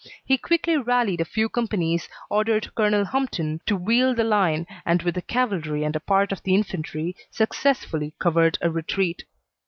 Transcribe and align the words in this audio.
He 0.25 0.35
quickly 0.35 0.77
rallied 0.77 1.21
a 1.21 1.25
few 1.25 1.47
companies, 1.47 2.09
ordered 2.27 2.73
Colonel 2.73 3.05
Humpton 3.05 3.61
to 3.67 3.75
wheel 3.75 4.15
the 4.15 4.23
line, 4.23 4.65
and 4.83 5.03
with 5.03 5.13
the 5.13 5.21
cavalry 5.21 5.83
and 5.83 5.95
a 5.95 5.99
part 5.99 6.31
of 6.31 6.41
the 6.41 6.55
infantry 6.55 7.15
successfully 7.29 8.15
covered 8.17 8.57
a 8.63 8.71
retreat." 8.71 9.25